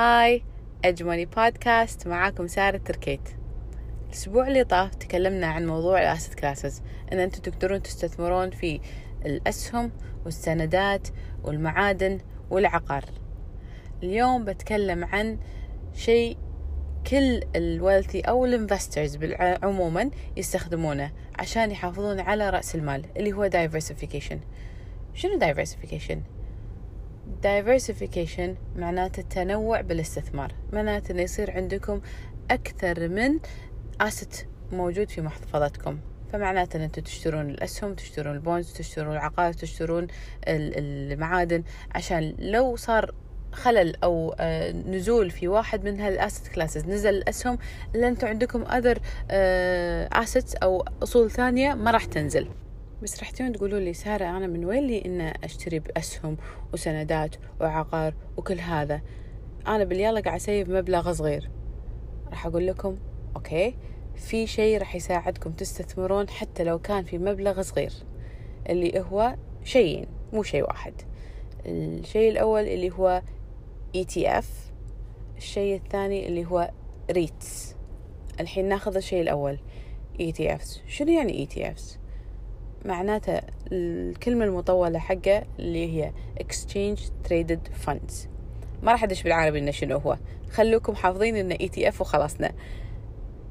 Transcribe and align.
Hi 0.00 0.42
أجمني 0.84 1.26
بودكاست 1.26 2.06
معاكم 2.08 2.46
سارة 2.46 2.76
تركيت. 2.76 3.20
الأسبوع 4.06 4.48
اللي 4.48 4.64
طاف 4.64 4.94
تكلمنا 4.94 5.46
عن 5.46 5.66
موضوع 5.66 6.02
ال 6.02 6.07
asset 6.07 6.34
classes 6.34 6.82
أن 7.12 7.18
أنتم 7.18 7.40
تقدرون 7.50 7.82
تستثمرون 7.82 8.50
في 8.50 8.80
الأسهم 9.26 9.92
والسندات 10.24 11.08
والمعادن 11.44 12.18
والعقار. 12.50 13.04
اليوم 14.02 14.44
بتكلم 14.44 15.04
عن 15.04 15.38
شيء 15.94 16.38
كل 17.10 17.40
ال 17.56 17.64
wealthy 17.64 18.20
أو 18.20 18.44
ال 18.44 18.51
investors 18.51 19.18
عموما 19.62 20.10
يستخدمونه 20.36 21.12
عشان 21.38 21.70
يحافظون 21.70 22.20
على 22.20 22.50
رأس 22.50 22.74
المال 22.74 23.04
اللي 23.16 23.32
هو 23.32 23.50
diversification. 23.50 24.36
شنو 25.14 25.40
diversification؟ 25.40 26.39
Diversification 27.42 28.76
معناته 28.76 29.20
التنوع 29.20 29.80
بالاستثمار. 29.80 30.52
معناته 30.72 31.12
إنه 31.12 31.22
يصير 31.22 31.50
عندكم 31.50 32.00
أكثر 32.50 33.08
من 33.08 33.38
asset 34.02 34.44
موجود 34.72 35.10
في 35.10 35.20
محفظتكم 35.20 35.98
فمعناته 36.32 36.76
إن 36.76 36.82
أنتم 36.82 37.02
تشترون 37.02 37.50
الأسهم 37.50 37.94
تشترون 37.94 38.34
ال 38.34 38.40
bonds 38.40 38.72
تشترون 38.72 39.12
العقار 39.12 39.52
تشترون 39.52 40.06
المعادن. 40.48 41.62
عشان 41.94 42.34
لو 42.38 42.76
صار 42.76 43.14
خلل 43.52 43.96
أو 44.04 44.34
نزول 44.86 45.30
في 45.30 45.48
واحد 45.48 45.84
من 45.84 46.00
هال 46.00 46.14
asset 46.14 46.48
classes 46.48 46.86
نزل 46.86 47.14
الأسهم 47.14 47.58
إلا 47.94 48.08
أنتم 48.08 48.26
عندكم 48.26 48.62
other 48.62 48.98
assets 50.22 50.54
أو 50.54 50.84
أصول 51.02 51.30
ثانية 51.30 51.74
ما 51.74 51.90
راح 51.90 52.04
تنزل. 52.04 52.48
بس 53.02 53.18
راح 53.18 53.30
تقولوا 53.30 53.80
لي 53.80 53.92
سارة 53.92 54.24
أنا 54.24 54.46
من 54.46 54.64
وين 54.64 54.86
لي 54.86 55.04
إن 55.04 55.20
أشتري 55.20 55.78
بأسهم 55.78 56.36
وسندات 56.72 57.36
وعقار 57.60 58.14
وكل 58.36 58.58
هذا؟ 58.60 59.00
أنا 59.66 59.84
باليالله 59.84 60.20
قاعد 60.20 60.36
أ 60.36 60.43
save 60.43 60.70
مبلغ 60.70 61.12
صغير. 61.12 61.50
راح 62.30 62.46
أقول 62.46 62.66
لكم 62.66 62.98
okay 63.36 63.74
في 64.14 64.46
شيء 64.46 64.78
راح 64.78 64.94
يساعدكم 64.94 65.52
تستثمرون 65.52 66.28
حتى 66.28 66.64
لو 66.64 66.78
كان 66.78 67.04
في 67.04 67.18
مبلغ 67.18 67.62
صغير 67.62 67.92
اللي 68.68 69.00
هو 69.00 69.36
شيئين 69.64 70.06
مو 70.32 70.42
شيء 70.42 70.62
واحد. 70.62 70.94
الشيء 71.66 72.30
الأول 72.30 72.62
اللي 72.62 72.90
هو 72.90 73.22
ETF 73.96 74.46
الشيء 75.36 75.76
الثاني 75.76 76.28
اللي 76.28 76.46
هو 76.46 76.70
REITs. 77.10 77.74
الحين 78.40 78.68
ناخذ 78.68 78.96
الشيء 78.96 79.22
الأول 79.22 79.58
ETFs 80.20 80.78
شنو 80.88 81.12
يعني 81.12 81.46
ETFs 81.46 82.00
معناته 82.84 83.40
الكلمة 83.72 84.44
المطولة 84.44 84.98
حقه 84.98 85.42
اللي 85.58 85.96
هي 85.96 86.12
Exchange 86.40 87.00
Traded 87.00 87.86
Funds. 87.86 88.14
ما 88.82 88.92
راح 88.92 89.04
أدش 89.04 89.22
بالعربي 89.22 89.58
إنه 89.58 89.70
شنو 89.70 89.98
هو. 89.98 90.18
خلوكم 90.50 90.94
حافظين 90.94 91.36
إنه 91.36 91.54
ETF 91.54 92.00
وخلصنا 92.00 92.52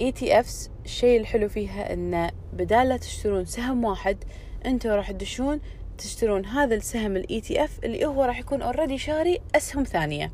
ETFs 0.01 0.69
الشيء 0.85 1.19
الحلو 1.19 1.49
فيها 1.49 1.93
إنه 1.93 2.31
بدال 2.53 2.89
لا 2.89 2.97
تشترون 2.97 3.45
سهم 3.45 3.83
واحد 3.83 4.17
أنتوا 4.65 4.95
راح 4.95 5.11
تدشون 5.11 5.59
تشترون 5.97 6.45
هذا 6.45 6.75
السهم 6.75 7.15
ال 7.15 7.41
ETF 7.41 7.79
اللي 7.83 8.05
هو 8.05 8.23
راح 8.23 8.39
يكون 8.39 8.61
already 8.61 8.97
شاري 8.97 9.39
أسهم 9.55 9.83
ثانية. 9.83 10.31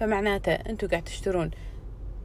فمعناته 0.00 0.52
أنتم 0.52 0.88
قاعد 0.88 1.04
تشترون 1.04 1.50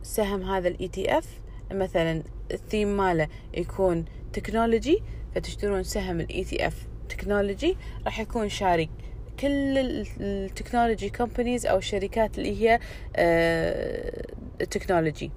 سهم 0.04 0.44
هذا 0.44 0.68
ال 0.68 0.88
ETF 0.88 1.42
مثلا 1.72 2.24
الثيم 2.52 2.98
ماله 2.98 3.28
يكون 3.54 4.06
technology 4.34 5.04
فتشترون 5.36 5.84
سهم 5.84 6.20
ال 6.20 6.44
ETF 6.44 6.88
technology 7.10 7.78
راح 8.06 8.20
يكون 8.20 8.50
شاري 8.50 8.90
كل 9.40 9.78
ال 10.20 10.28
technology 10.28 11.10
companies 11.10 11.66
أو 11.66 11.78
الشركات 11.78 12.38
اللي 12.38 12.62
هي 12.62 12.80
ال 14.62 14.68
technology 14.68 15.32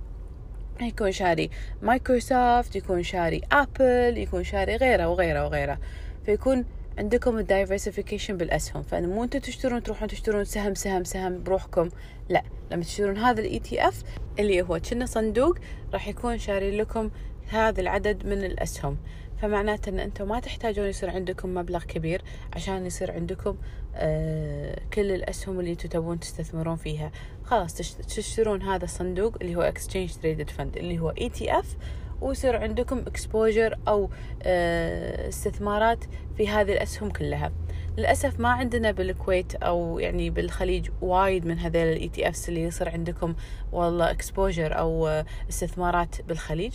يكون 0.80 1.12
شاري 1.12 1.50
مايكروسوفت 1.82 2.76
يكون 2.76 3.02
شاري 3.02 3.40
ابل 3.52 4.18
يكون 4.18 4.44
شاري 4.44 4.76
غيره 4.76 5.08
وغيره 5.08 5.44
وغيره. 5.44 5.78
فيكون 6.26 6.64
عندكم 6.98 7.38
ال 7.38 7.45
diversification 7.45 8.36
بالأسهم. 8.36 8.82
فإن 8.82 9.08
مو 9.08 9.24
أنتم 9.24 9.38
تشترون 9.38 9.82
تروحون 9.82 10.08
تشترون 10.08 10.44
سهم 10.44 10.74
سهم 10.74 11.04
سهم 11.04 11.42
بروحكم. 11.42 11.88
لا 12.28 12.42
لما 12.70 12.82
تشترون 12.82 13.18
هذا 13.18 13.40
ال 13.40 13.58
ETF 13.58 14.02
اللي 14.38 14.62
هو 14.62 14.80
كنه 14.90 15.06
صندوق 15.06 15.58
راح 15.92 16.08
يكون 16.08 16.38
شاري 16.38 16.76
لكم 16.76 17.10
هذا 17.48 17.80
العدد 17.80 18.26
من 18.26 18.44
الأسهم. 18.44 18.98
فمعناته 19.42 19.88
إن 19.88 20.00
أنتم 20.00 20.28
ما 20.28 20.40
تحتاجون 20.40 20.86
يصير 20.86 21.10
عندكم 21.10 21.54
مبلغ 21.54 21.84
كبير 21.84 22.22
عشان 22.52 22.86
يصير 22.86 23.12
عندكم 23.12 23.56
آه 23.94 24.80
كل 24.92 25.10
الأسهم 25.12 25.60
اللي 25.60 25.74
تبون 25.74 26.20
تستثمرون 26.20 26.76
فيها. 26.76 27.10
خلاص 27.44 27.74
تشترون 28.14 28.62
هذا 28.62 28.84
الصندوق 28.84 29.36
اللي 29.40 29.56
هو 29.56 29.72
Exchange 29.72 30.10
Traded 30.10 30.50
Fund 30.58 30.76
اللي 30.76 30.98
هو 30.98 31.14
ETF 31.14 31.66
ويصير 32.20 32.56
عندكم 32.56 32.98
exposure 32.98 33.78
أو 33.88 34.10
آه 34.42 35.28
استثمارات 35.28 36.04
في 36.36 36.48
هذه 36.48 36.72
الأسهم 36.72 37.10
كلها. 37.10 37.52
للأسف 37.98 38.40
ما 38.40 38.48
عندنا 38.48 38.90
بالكويت 38.90 39.54
أو 39.54 39.98
يعني 39.98 40.30
بالخليج 40.30 40.90
وايد 41.00 41.46
من 41.46 41.58
هذيل 41.58 41.86
ال 41.86 42.08
ETFs 42.08 42.48
اللي 42.48 42.62
يصير 42.62 42.88
عندكم 42.88 43.34
والله 43.72 44.10
exposure 44.10 44.78
أو 44.78 45.08
آه 45.08 45.26
استثمارات 45.48 46.22
بالخليج. 46.22 46.74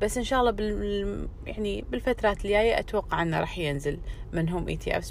بس 0.00 0.18
إن 0.18 0.24
شاء 0.24 0.40
الله 0.40 0.50
بال 0.50 1.28
يعني 1.46 1.84
بالفترات 1.90 2.44
الجاية 2.44 2.78
أتوقع 2.78 3.22
إنه 3.22 3.40
راح 3.40 3.58
ينزل 3.58 3.98
منهم 4.32 4.68
ETFs 4.68 5.10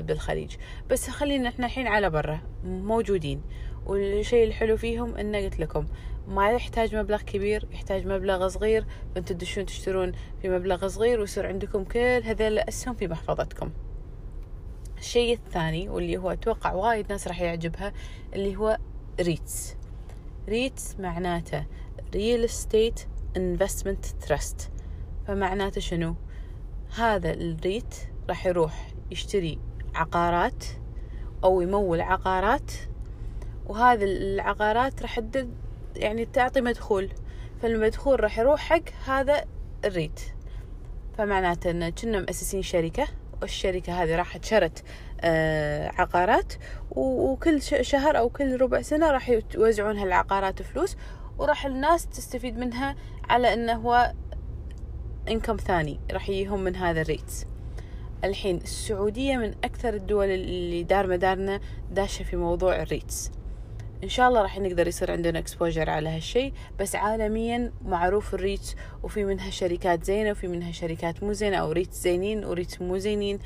بالخليج. 0.00 0.56
بس 0.90 1.10
خلينا 1.10 1.48
إحنا 1.48 1.66
الحين 1.66 1.86
على 1.86 2.10
برا 2.10 2.40
موجودين. 2.64 3.42
والشيء 3.86 4.46
الحلو 4.46 4.76
فيهم 4.76 5.14
إنه 5.14 5.38
قلت 5.38 5.60
لكم 5.60 5.86
ما 6.28 6.50
يحتاج 6.50 6.96
مبلغ 6.96 7.22
كبير 7.22 7.68
يحتاج 7.72 8.06
مبلغ 8.06 8.48
صغير. 8.48 8.84
فانتوا 9.14 9.36
تدشون 9.36 9.66
تشترون 9.66 10.12
في 10.42 10.48
مبلغ 10.48 10.88
صغير 10.88 11.20
ويصير 11.20 11.46
عندكم 11.46 11.84
كل 11.84 12.22
هذول 12.24 12.52
الاسهم 12.52 12.94
في 12.94 13.08
محفظتكم. 13.08 13.70
الشيء 14.98 15.34
الثاني 15.34 15.88
واللي 15.88 16.16
هو 16.16 16.30
أتوقع 16.30 16.72
وايد 16.72 17.12
ناس 17.12 17.28
راح 17.28 17.40
يعجبها 17.40 17.92
اللي 18.34 18.56
هو 18.56 18.78
REITs. 19.20 19.76
REITs 20.48 20.96
معناته 21.00 21.66
real 22.14 22.44
estate 22.44 23.00
investment 23.36 24.06
trust 24.06 24.70
فمعناته 25.26 25.80
شنو؟ 25.80 26.14
هذا 26.96 27.30
ال 27.30 27.43
REIT 27.43 27.94
راح 28.28 28.46
يروح 28.46 28.88
يشتري 29.10 29.58
عقارات 29.94 30.64
أو 31.44 31.60
يمول 31.60 32.00
عقارات 32.00 32.72
وهذه 33.66 34.04
العقارات 34.04 35.02
راح 35.02 35.20
يعني 35.96 36.24
تعطي 36.24 36.60
مدخول. 36.60 37.10
فالمدخول 37.62 38.20
راح 38.22 38.38
يروح 38.38 38.60
حق 38.60 38.82
هذا 39.06 39.44
الريت. 39.84 40.20
فمعناته 41.18 41.70
إن 41.70 41.88
كنا 41.88 42.20
مؤسسين 42.20 42.62
شركة 42.62 43.06
والشركة 43.42 44.02
هذه 44.02 44.16
راحت 44.16 44.44
شرت 44.44 44.84
آه 45.20 45.88
عقارات 45.88 46.52
وكل 46.90 47.62
شهر 47.62 48.18
أو 48.18 48.28
كل 48.28 48.60
ربع 48.60 48.82
سنة 48.82 49.10
راح 49.10 49.28
يوزعون 49.54 49.98
هالعقارات 49.98 50.62
فلوس 50.62 50.96
وراح 51.38 51.66
الناس 51.66 52.06
تستفيد 52.06 52.58
منها 52.58 52.96
على 53.28 53.54
إنه 53.54 53.72
هو 53.72 54.12
انكم 55.28 55.56
ثاني 55.56 56.00
راح 56.12 56.28
يجيهم 56.28 56.64
من 56.64 56.76
هذا 56.76 57.00
الريتس 57.00 57.46
الحين 58.24 58.56
السعودية 58.56 59.36
من 59.36 59.54
أكثر 59.64 59.94
الدول 59.94 60.26
اللي 60.26 60.82
دار 60.82 61.06
مدارنا 61.06 61.60
داشة 61.90 62.22
في 62.22 62.36
موضوع 62.36 62.82
ال 62.82 62.90
REITs 62.90 63.30
إن 64.04 64.08
شاء 64.08 64.28
الله 64.28 64.42
راح 64.42 64.58
نقدر 64.58 64.88
يصير 64.88 65.10
عندنا 65.10 65.38
exposure 65.38 65.90
على 65.90 66.08
هالشيء 66.08 66.52
بس 66.80 66.96
عالميا 66.96 67.72
معروف 67.84 68.34
ال 68.34 68.41
REITs 68.41 68.76
وفي 69.02 69.24
منها 69.24 69.50
شركات 69.50 70.04
زينة 70.04 70.30
وفي 70.30 70.48
منها 70.48 70.72
شركات 70.72 71.22
مو 71.22 71.32
زينة 71.32 71.56
أو 71.56 71.72
REITs 71.72 72.02
زينين 72.02 72.44
و 72.44 72.50
REITs 72.50 72.80
مو 72.80 72.98
زينين. 72.98 73.38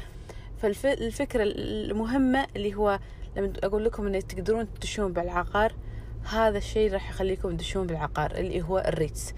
فالفكرة 0.59 1.43
المهمة 1.43 2.47
اللي 2.57 2.75
هو 2.75 2.99
لما 3.37 3.53
أقول 3.63 3.85
لكم 3.85 4.07
إن 4.07 4.27
تقدرون 4.27 4.75
تدشون 4.75 5.13
بالعقار 5.13 5.73
هذا 6.31 6.59
الشيء 6.59 6.93
راح 6.93 7.11
يخليكم 7.11 7.57
تدشون 7.57 7.87
بالعقار 7.87 8.31
اللي 8.31 8.63
هو 8.63 8.79
ال 8.79 8.87
REITs. 8.87 9.35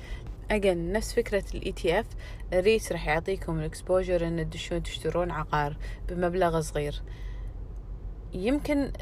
again 0.51 0.93
نفس 0.93 1.13
فكرة 1.13 1.45
ال 1.55 1.73
ETF 1.73 2.01
ال 2.01 2.07
REITs 2.53 2.93
راح 2.93 3.07
يعطيكم 3.07 3.59
ال 3.59 3.66
exposure 3.66 4.27
إن 4.27 4.51
تدشون 4.51 4.83
تشترون 4.83 5.31
عقار 5.31 5.77
بمبلغ 6.09 6.61
صغير. 6.61 7.03
يمكن 8.35 8.93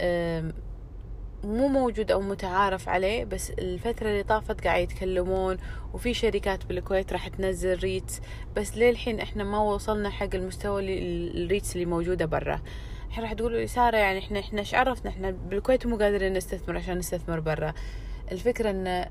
مو 1.44 1.68
موجود 1.68 2.10
أو 2.10 2.20
متعارف 2.20 2.88
عليه 2.88 3.24
بس 3.24 3.50
الفترة 3.50 4.08
اللي 4.10 4.22
طافت 4.22 4.64
قاعد 4.64 4.82
يتكلمون 4.82 5.56
وفي 5.94 6.14
شركات 6.14 6.66
بالكويت 6.66 7.12
راح 7.12 7.28
تنزل 7.28 7.78
REITs. 7.78 8.20
بس 8.56 8.76
للحين 8.76 9.20
إحنا 9.20 9.44
ما 9.44 9.58
وصلنا 9.58 10.10
حق 10.10 10.34
المستوى 10.34 10.82
ال 11.44 11.49
REITs 11.49 11.74
اللي 11.74 11.86
موجودة 11.86 12.26
برا. 12.26 12.60
الحين 13.08 13.24
راح 13.24 13.32
تقولوا 13.32 13.66
سارة 13.66 13.96
يعني 13.96 14.18
إحنا 14.18 14.40
إحنا 14.40 14.60
إيش 14.60 14.74
عرفنا 14.74 15.10
إحنا 15.10 15.30
بالكويت 15.30 15.86
مو 15.86 15.96
قادرين 15.96 16.32
نستثمر 16.32 16.76
عشان 16.76 16.98
نستثمر 16.98 17.40
برا. 17.40 17.74
الفكرة 18.32 18.70
إن 18.70 19.06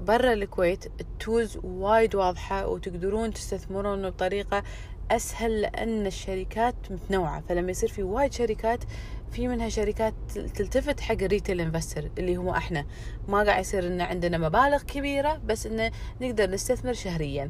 برا 0.00 0.32
الكويت 0.32 0.86
ال 1.00 1.10
tools 1.10 1.58
وايد 1.62 2.14
واضحة 2.14 2.66
وتقدرون 2.66 3.32
تستثمرون 3.32 4.10
بطريقة 4.10 4.62
أسهل 5.10 5.60
لأن 5.60 6.06
الشركات 6.06 6.74
متنوعة 6.90 7.40
فلما 7.40 7.70
يصير 7.70 7.88
في 7.88 8.02
وايد 8.02 8.32
شركات 8.32 8.84
في 9.32 9.48
منها 9.48 9.68
شركات 9.68 10.14
تلتفت 10.54 11.00
حق 11.00 11.22
ال 11.22 11.27
retail 11.27 11.60
investor 11.60 12.10
اللي 12.18 12.36
هو 12.36 12.54
إحنا. 12.54 12.86
ما 13.28 13.42
قاعد 13.42 13.60
يصير 13.60 13.86
إن 13.86 14.00
عندنا 14.00 14.38
مبالغ 14.38 14.82
كبيرة 14.82 15.40
بس 15.46 15.66
انه 15.66 15.90
نقدر 16.20 16.50
نستثمر 16.50 16.92
شهريا. 16.92 17.48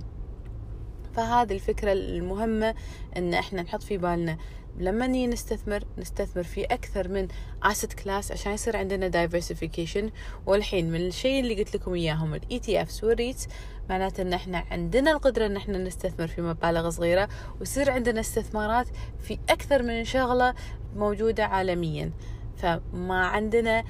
فهذه 1.15 1.53
الفكرة 1.55 1.93
المهمة 1.93 2.75
إن 3.17 3.35
إحنا 3.35 3.63
نحط 3.63 3.83
في 3.83 3.99
بالنا. 3.99 4.39
لما 4.79 5.07
نيجي 5.07 5.27
نستثمر 5.27 5.85
نستثمر 5.99 6.43
في 6.43 6.65
أكثر 6.65 7.09
من 7.09 7.29
asset 7.65 8.03
class 8.05 8.33
عشان 8.33 8.53
يصير 8.53 8.77
عندنا 8.77 9.27
diversification. 9.27 10.05
والحين 10.47 10.91
من 10.91 11.07
الشيء 11.07 11.41
اللي 11.41 11.55
قلت 11.55 11.77
لكم 11.77 11.95
إياهم 11.95 12.35
ال 12.35 12.41
ETFs 12.53 13.05
وال 13.05 13.17
REITs 13.17 13.49
معناته 13.91 14.23
إن 14.23 14.33
إحنا 14.33 14.65
عندنا 14.71 15.11
القدرة 15.11 15.47
إن 15.47 15.57
إحنا 15.57 15.79
نستثمر 15.79 16.27
في 16.27 16.43
مبالغ 16.43 16.91
صغيرة 16.91 17.29
ويصير 17.61 17.91
عندنا 17.91 18.21
استثمارات 18.21 18.89
في 19.21 19.39
أكثر 19.49 19.83
من 19.83 20.05
شغلة 20.05 20.55
موجودة 20.97 21.45
عالميا. 21.45 22.11
فما 22.57 23.27
عندنا 23.27 23.85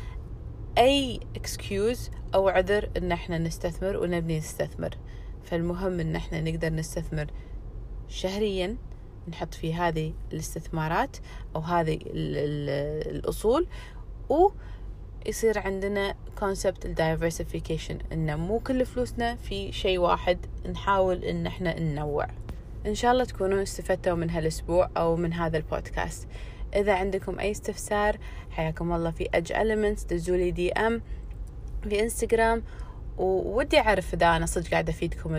أي 0.78 1.20
excuse 1.38 2.10
أو 2.34 2.48
عذر 2.48 2.90
إن 2.96 3.12
إحنا 3.12 3.38
نستثمر 3.38 3.96
ونبني 3.96 4.38
نستثمر. 4.38 4.90
فالمهم 5.50 6.00
إن 6.00 6.16
إحنا 6.16 6.40
نقدر 6.40 6.72
نستثمر 6.72 7.26
شهريا 8.08 8.76
نحط 9.28 9.54
في 9.54 9.74
هذه 9.74 10.12
الاستثمارات 10.32 11.16
أو 11.56 11.60
هذه 11.60 11.98
الأصول 12.06 13.66
ويصير 14.28 15.58
عندنا 15.58 16.14
concept 16.38 16.86
ال 16.86 16.93
diversification 16.93 17.98
إن 18.12 18.38
مو 18.38 18.58
كل 18.58 18.86
فلوسنا 18.86 19.36
في 19.36 19.72
شيء 19.72 19.98
واحد 19.98 20.38
نحاول 20.72 21.24
إن 21.24 21.46
إحنا 21.46 21.80
ننوع. 21.80 22.26
إن 22.86 22.94
شاء 22.94 23.12
الله 23.12 23.24
تكونوا 23.24 23.62
استفدتوا 23.62 24.14
من 24.14 24.30
هالأسبوع 24.30 24.90
أو 24.96 25.16
من 25.16 25.32
هذا 25.32 25.56
البودكاست. 25.56 26.28
إذا 26.74 26.94
عندكم 26.94 27.38
أي 27.38 27.50
استفسار 27.50 28.18
حياكم 28.50 28.92
الله 28.92 29.10
في 29.10 29.28
أج 29.34 29.52
أليمنتس 29.52 30.04
دزولي 30.04 30.50
DM 30.50 31.02
في 31.82 32.02
إنستغرام 32.02 32.62
وودي 33.20 33.78
أعرف 33.78 34.14
إذا 34.14 34.36
أنا 34.36 34.46
صدق 34.46 34.70
قاعدة 34.70 34.92
أفيدكم 34.92 35.30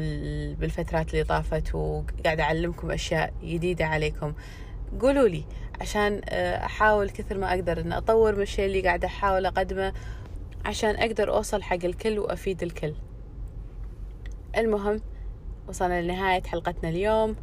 بالفترات 0.59 1.13
اللي 1.13 1.23
طافت 1.23 1.75
وقاعدة 1.75 2.43
أعلمكم 2.43 2.91
أشياء 2.91 3.33
جديدة 3.43 3.85
عليكم. 3.85 4.33
قولوا 5.01 5.27
لي 5.27 5.43
عشان 5.81 6.21
آه، 6.29 6.65
أحاول 6.65 7.09
كثر 7.09 7.37
ما 7.37 7.53
أقدر 7.53 7.81
أن 7.81 7.93
أطور 7.93 8.35
من 8.35 8.41
الشيء 8.41 8.65
اللي 8.65 8.81
قاعدة 8.81 9.07
أحاول 9.07 9.45
أقدمه 9.45 9.93
عشان 10.65 10.95
أقدر 10.95 11.29
أوصل 11.29 11.63
حق 11.63 11.85
الكل 11.85 12.19
وأفيد 12.19 12.63
الكل. 12.63 12.93
المهم 14.57 15.01
وصلنا 15.67 16.01
لنهاية 16.01 16.43
حلقتنا 16.43 16.89
اليوم. 16.89 17.35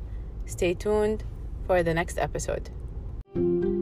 Stay 0.47 0.75
tuned 0.75 1.23
for 1.67 1.83
the 1.83 1.95
next 1.95 2.19
episode. 2.19 3.78